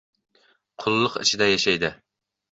[0.83, 1.93] qullik ichida yashaydi.